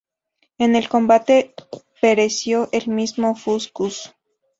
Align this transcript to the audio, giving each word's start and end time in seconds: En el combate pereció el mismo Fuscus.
En 0.57 0.75
el 0.75 0.89
combate 0.89 1.53
pereció 2.01 2.69
el 2.71 2.87
mismo 2.87 3.35
Fuscus. 3.35 4.11